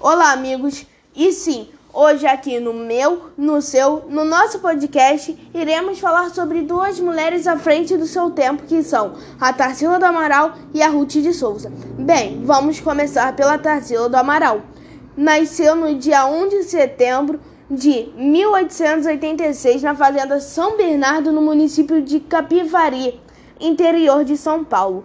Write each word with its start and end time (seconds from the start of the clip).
Olá, 0.00 0.30
amigos. 0.30 0.86
E 1.12 1.32
sim, 1.32 1.70
hoje 1.92 2.24
aqui 2.24 2.60
no 2.60 2.72
meu, 2.72 3.30
no 3.36 3.60
seu, 3.60 4.04
no 4.08 4.24
nosso 4.24 4.60
podcast, 4.60 5.36
iremos 5.52 5.98
falar 5.98 6.30
sobre 6.30 6.62
duas 6.62 7.00
mulheres 7.00 7.48
à 7.48 7.58
frente 7.58 7.96
do 7.96 8.06
seu 8.06 8.30
tempo, 8.30 8.62
que 8.62 8.80
são 8.84 9.14
a 9.40 9.52
Tarsila 9.52 9.98
do 9.98 10.04
Amaral 10.04 10.52
e 10.72 10.80
a 10.80 10.88
Ruth 10.88 11.14
de 11.14 11.34
Souza. 11.34 11.72
Bem, 11.98 12.44
vamos 12.44 12.78
começar 12.78 13.34
pela 13.34 13.58
Tarsila 13.58 14.08
do 14.08 14.14
Amaral. 14.14 14.62
Nasceu 15.16 15.74
no 15.74 15.92
dia 15.96 16.26
1 16.26 16.48
de 16.48 16.62
setembro 16.62 17.40
de 17.68 18.08
1886 18.14 19.82
na 19.82 19.96
fazenda 19.96 20.38
São 20.38 20.76
Bernardo, 20.76 21.32
no 21.32 21.42
município 21.42 22.00
de 22.00 22.20
Capivari, 22.20 23.20
interior 23.58 24.24
de 24.24 24.36
São 24.36 24.62
Paulo. 24.62 25.04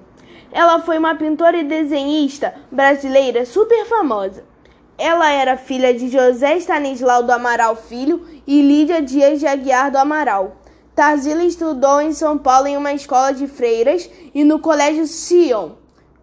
Ela 0.51 0.79
foi 0.81 0.99
uma 0.99 1.15
pintora 1.15 1.57
e 1.57 1.63
desenhista 1.63 2.53
brasileira 2.71 3.43
super 3.43 3.87
famosa. 3.87 4.52
Ela 4.97 5.31
era 5.31 5.57
filha 5.57 5.93
de 5.93 6.07
José 6.09 6.57
Stanislau 6.57 7.23
do 7.23 7.31
Amaral 7.31 7.75
Filho 7.75 8.25
e 8.45 8.61
Lídia 8.61 9.01
Dias 9.01 9.39
de 9.39 9.47
Aguiar 9.47 9.91
do 9.91 9.97
Amaral. 9.97 10.57
Tarsila 10.95 11.43
estudou 11.43 11.99
em 11.99 12.13
São 12.13 12.37
Paulo 12.37 12.67
em 12.67 12.77
uma 12.77 12.93
escola 12.93 13.33
de 13.33 13.47
freiras 13.47 14.09
e 14.33 14.43
no 14.43 14.59
Colégio 14.59 15.07
Sion. 15.07 15.71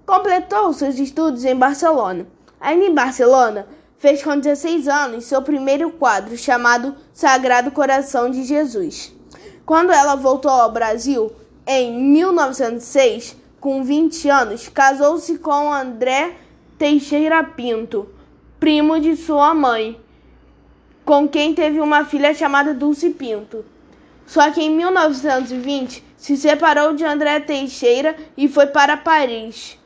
Completou 0.07 0.73
seus 0.73 0.99
estudos 0.99 1.45
em 1.45 1.57
Barcelona. 1.57 2.27
Ainda 2.61 2.85
em 2.85 2.95
Barcelona, 2.95 3.67
fez 3.99 4.23
com 4.23 4.39
16 4.39 4.87
anos 4.87 5.25
seu 5.25 5.43
primeiro 5.43 5.91
quadro 5.91 6.37
chamado 6.37 6.95
Sagrado 7.13 7.73
Coração 7.73 8.31
de 8.31 8.45
Jesus. 8.45 9.13
Quando 9.67 9.93
ela 9.93 10.15
voltou 10.15 10.51
ao 10.51 10.71
Brasil, 10.71 11.33
em 11.67 11.93
1906, 12.13 13.37
com 13.61 13.83
20 13.83 14.29
anos, 14.29 14.69
casou-se 14.69 15.39
com 15.39 15.73
André 15.73 16.35
Teixeira 16.79 17.45
Pinto, 17.45 18.09
primo 18.61 19.01
de 19.01 19.17
sua 19.17 19.55
mãe, 19.55 19.99
com 21.03 21.27
quem 21.27 21.55
teve 21.55 21.81
uma 21.81 22.05
filha 22.05 22.35
chamada 22.35 22.75
Dulce 22.75 23.09
Pinto. 23.09 23.65
Só 24.27 24.51
que 24.51 24.61
em 24.63 24.69
1920 24.69 26.05
se 26.15 26.37
separou 26.37 26.95
de 26.95 27.03
André 27.03 27.41
Teixeira 27.41 28.15
e 28.37 28.47
foi 28.49 28.67
para 28.67 28.99
Paris, 28.99 29.79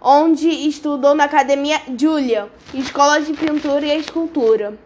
onde 0.00 0.48
estudou 0.48 1.14
na 1.14 1.24
Academia 1.24 1.78
Julia, 1.94 2.48
Escola 2.72 3.20
de 3.20 3.34
Pintura 3.34 3.84
e 3.84 3.98
Escultura. 3.98 4.78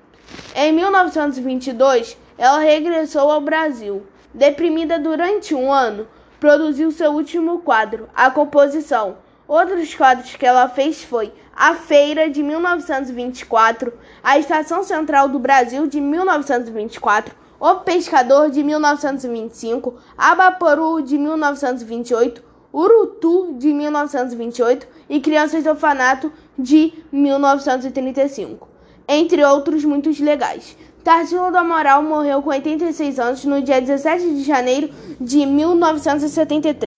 Em 0.56 0.72
1922, 0.72 2.18
ela 2.36 2.58
regressou 2.58 3.30
ao 3.30 3.40
Brasil. 3.40 4.04
Deprimida 4.34 4.98
durante 4.98 5.54
um 5.54 5.72
ano, 5.72 6.08
produziu 6.40 6.90
seu 6.90 7.12
último 7.12 7.60
quadro, 7.60 8.08
a 8.12 8.28
composição. 8.28 9.18
Outros 9.50 9.92
quadros 9.96 10.36
que 10.36 10.46
ela 10.46 10.68
fez 10.68 11.02
foi 11.02 11.32
A 11.56 11.74
Feira 11.74 12.30
de 12.30 12.40
1924, 12.40 13.92
A 14.22 14.38
Estação 14.38 14.84
Central 14.84 15.28
do 15.28 15.40
Brasil 15.40 15.88
de 15.88 16.00
1924, 16.00 17.34
O 17.58 17.74
Pescador 17.80 18.48
de 18.48 18.62
1925, 18.62 19.96
Abaporu 20.16 21.02
de 21.02 21.18
1928, 21.18 22.44
Urutu 22.72 23.56
de 23.58 23.72
1928 23.72 24.86
e 25.08 25.18
Crianças 25.18 25.64
do 25.64 25.70
Orfanato 25.70 26.32
de 26.56 26.92
1935, 27.10 28.68
entre 29.08 29.42
outros 29.42 29.84
muitos 29.84 30.20
legais. 30.20 30.76
Tarsila 31.02 31.50
do 31.50 31.58
Amaral 31.58 32.04
morreu 32.04 32.40
com 32.40 32.50
86 32.50 33.18
anos 33.18 33.44
no 33.44 33.60
dia 33.60 33.80
17 33.80 34.32
de 34.32 34.44
janeiro 34.44 34.94
de 35.20 35.44
1973. 35.44 36.88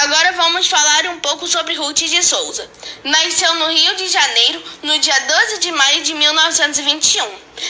Agora 0.00 0.32
vamos 0.32 0.68
falar 0.68 1.06
um 1.12 1.18
pouco 1.38 1.46
sobre 1.46 1.74
Ruth 1.74 1.98
de 1.98 2.20
Souza. 2.20 2.68
Nasceu 3.04 3.54
no 3.54 3.68
Rio 3.68 3.94
de 3.94 4.08
Janeiro 4.08 4.62
no 4.82 4.98
dia 4.98 5.18
12 5.20 5.58
de 5.58 5.70
maio 5.70 6.02
de 6.02 6.12
1921. 6.14 7.24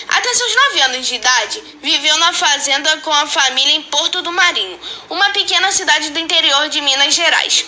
Até 0.09 0.35
seus 0.35 0.55
9 0.55 0.81
anos 0.83 1.07
de 1.07 1.15
idade, 1.17 1.63
viveu 1.83 2.17
na 2.17 2.33
fazenda 2.33 2.97
com 2.99 3.13
a 3.13 3.27
família 3.27 3.75
em 3.75 3.83
Porto 3.83 4.23
do 4.23 4.33
Marinho, 4.33 4.81
uma 5.11 5.29
pequena 5.31 5.71
cidade 5.71 6.11
do 6.11 6.19
interior 6.19 6.69
de 6.71 6.81
Minas 6.81 7.15
Gerais. 7.15 7.67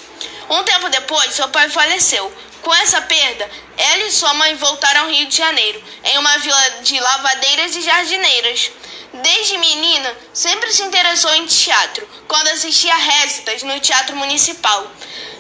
Um 0.49 0.62
tempo 0.62 0.89
depois, 0.89 1.34
seu 1.34 1.49
pai 1.49 1.69
faleceu, 1.69 2.33
com 2.62 2.75
essa 2.75 3.03
perda, 3.03 3.50
ela 3.77 4.03
e 4.05 4.10
sua 4.10 4.33
mãe 4.34 4.55
voltaram 4.56 5.03
ao 5.03 5.10
Rio 5.10 5.27
de 5.27 5.37
Janeiro, 5.37 5.83
em 6.05 6.19
uma 6.19 6.39
vila 6.39 6.71
de 6.83 6.99
lavadeiras 6.99 7.77
e 7.77 7.83
jardineiras. 7.83 8.71
Desde 9.12 9.59
menina, 9.59 10.16
sempre 10.33 10.72
se 10.72 10.83
interessou 10.83 11.34
em 11.34 11.47
teatro, 11.47 12.09
quando 12.28 12.49
assistia 12.49 12.94
récitas 12.94 13.62
no 13.62 13.81
Teatro 13.81 14.16
Municipal. 14.16 14.91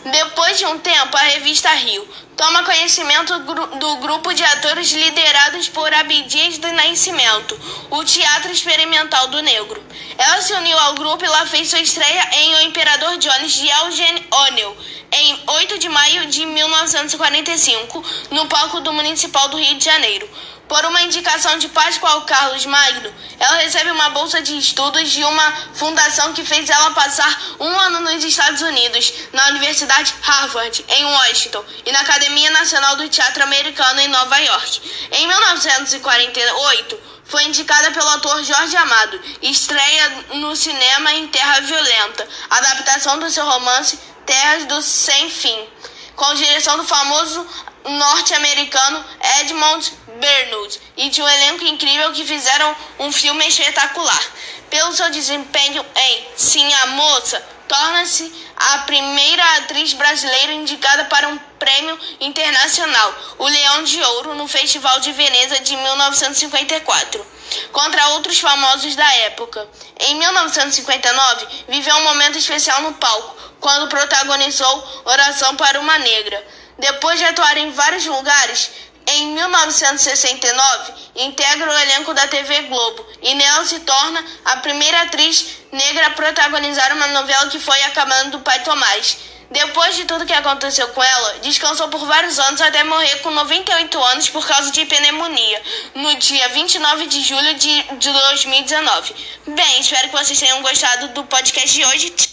Depois 0.04 0.58
de 0.58 0.64
um 0.64 0.78
tempo, 0.78 1.14
a 1.14 1.20
revista 1.20 1.68
Rio 1.74 2.08
toma 2.34 2.64
conhecimento 2.64 3.38
do 3.40 3.96
grupo 3.96 4.32
de 4.32 4.42
atores 4.42 4.90
liderados 4.92 5.68
por 5.68 5.92
Abdias 5.92 6.56
do 6.56 6.72
Nascimento, 6.72 7.60
o 7.90 8.02
Teatro 8.02 8.50
Experimental 8.50 9.28
do 9.28 9.42
Negro. 9.42 9.84
Ela 10.16 10.40
se 10.40 10.54
uniu 10.54 10.78
ao 10.78 10.94
grupo 10.94 11.22
e 11.22 11.28
lá 11.28 11.44
fez 11.44 11.68
sua 11.68 11.80
estreia 11.80 12.30
em 12.32 12.54
O 12.54 12.60
Imperador 12.62 13.18
Jones 13.18 13.52
de 13.52 13.68
Eugene 13.68 14.26
O'Neill, 14.30 14.76
em 15.12 15.38
8 15.46 15.78
de 15.78 15.88
maio 15.90 16.26
de 16.28 16.46
1945, 16.46 18.02
no 18.30 18.46
palco 18.46 18.80
do 18.80 18.94
Municipal 18.94 19.50
do 19.50 19.58
Rio 19.58 19.76
de 19.76 19.84
Janeiro. 19.84 20.26
Por 20.70 20.86
uma 20.86 21.02
indicação 21.02 21.58
de 21.58 21.66
Pascoal 21.66 22.22
Carlos 22.22 22.64
Magno, 22.64 23.12
ela 23.40 23.56
recebe 23.56 23.90
uma 23.90 24.10
bolsa 24.10 24.40
de 24.40 24.56
estudos 24.56 25.10
de 25.10 25.24
uma 25.24 25.52
fundação 25.74 26.32
que 26.32 26.44
fez 26.44 26.70
ela 26.70 26.92
passar 26.92 27.56
um 27.58 27.76
ano 27.80 27.98
nos 27.98 28.22
Estados 28.22 28.62
Unidos, 28.62 29.12
na 29.32 29.48
Universidade 29.48 30.14
Harvard, 30.22 30.84
em 30.88 31.04
Washington, 31.06 31.64
e 31.84 31.90
na 31.90 31.98
Academia 32.02 32.52
Nacional 32.52 32.94
do 32.94 33.08
Teatro 33.08 33.42
Americano, 33.42 33.98
em 33.98 34.06
Nova 34.06 34.38
York. 34.38 34.80
Em 35.10 35.26
1948, 35.26 37.00
foi 37.24 37.42
indicada 37.46 37.90
pelo 37.90 38.08
ator 38.10 38.40
Jorge 38.44 38.76
Amado, 38.76 39.20
estreia 39.42 40.24
no 40.34 40.54
cinema 40.54 41.12
em 41.14 41.26
Terra 41.26 41.62
Violenta, 41.62 42.28
adaptação 42.48 43.18
do 43.18 43.28
seu 43.28 43.44
romance 43.44 43.98
Terras 44.24 44.66
do 44.66 44.80
Sem 44.80 45.30
Fim, 45.30 45.68
com 46.14 46.32
direção 46.34 46.76
do 46.76 46.84
famoso 46.84 47.44
norte-americano 47.84 49.04
Edmond 49.40 49.92
Bernold 50.20 50.80
e 50.96 51.08
de 51.08 51.22
um 51.22 51.28
elenco 51.28 51.64
incrível 51.64 52.12
que 52.12 52.24
fizeram 52.24 52.76
um 52.98 53.10
filme 53.10 53.46
espetacular. 53.48 54.24
Pelo 54.68 54.92
seu 54.92 55.10
desempenho 55.10 55.84
em 55.96 56.26
Sim 56.36 56.72
a 56.74 56.86
Moça, 56.88 57.42
torna-se 57.66 58.32
a 58.56 58.78
primeira 58.78 59.44
atriz 59.58 59.92
brasileira 59.94 60.52
indicada 60.52 61.04
para 61.04 61.28
um 61.28 61.38
prêmio 61.58 61.98
internacional, 62.20 63.14
o 63.38 63.46
Leão 63.46 63.84
de 63.84 64.02
Ouro, 64.02 64.34
no 64.34 64.48
Festival 64.48 64.98
de 65.00 65.12
Veneza 65.12 65.60
de 65.60 65.76
1954, 65.76 67.26
contra 67.72 68.08
outros 68.08 68.38
famosos 68.40 68.96
da 68.96 69.14
época. 69.26 69.68
Em 70.00 70.14
1959, 70.16 71.46
viveu 71.68 71.96
um 71.96 72.04
momento 72.04 72.38
especial 72.38 72.82
no 72.82 72.94
palco, 72.94 73.36
quando 73.60 73.88
protagonizou 73.88 75.02
Oração 75.04 75.56
para 75.56 75.80
uma 75.80 75.98
Negra. 75.98 76.44
Depois 76.78 77.18
de 77.18 77.24
atuar 77.26 77.56
em 77.58 77.70
vários 77.72 78.06
lugares, 78.06 78.70
em 79.12 79.32
1969, 79.32 80.92
integra 81.16 81.70
o 81.70 81.78
elenco 81.78 82.14
da 82.14 82.28
TV 82.28 82.62
Globo 82.62 83.06
e 83.22 83.34
nela 83.34 83.64
se 83.64 83.80
torna 83.80 84.24
a 84.44 84.56
primeira 84.58 85.02
atriz 85.02 85.46
negra 85.72 86.06
a 86.06 86.10
protagonizar 86.10 86.94
uma 86.94 87.08
novela 87.08 87.48
que 87.48 87.58
foi 87.58 87.82
Acabando 87.84 88.32
do 88.32 88.40
Pai 88.40 88.62
Tomás. 88.62 89.18
Depois 89.50 89.96
de 89.96 90.04
tudo 90.04 90.24
que 90.24 90.32
aconteceu 90.32 90.86
com 90.90 91.02
ela, 91.02 91.38
descansou 91.42 91.88
por 91.88 92.06
vários 92.06 92.38
anos 92.38 92.60
até 92.60 92.84
morrer 92.84 93.16
com 93.16 93.30
98 93.32 94.04
anos 94.04 94.28
por 94.28 94.46
causa 94.46 94.70
de 94.70 94.86
pneumonia, 94.86 95.62
no 95.96 96.14
dia 96.16 96.48
29 96.50 97.06
de 97.06 97.20
julho 97.20 97.54
de 97.54 97.82
2019. 97.98 99.14
Bem, 99.48 99.80
espero 99.80 100.08
que 100.08 100.16
vocês 100.16 100.38
tenham 100.38 100.62
gostado 100.62 101.08
do 101.08 101.24
podcast 101.24 101.74
de 101.74 101.84
hoje. 101.84 102.29